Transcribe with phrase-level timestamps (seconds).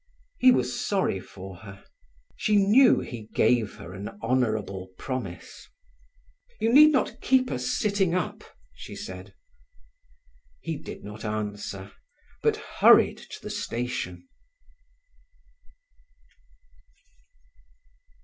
[0.39, 1.83] He was sorry for her.
[2.35, 5.69] She knew he gave her an honourable promise.
[6.59, 8.43] "You need not keep us sitting up,"
[8.73, 9.35] she said.
[10.59, 11.91] He did not answer,
[12.41, 14.27] but hurried to the station.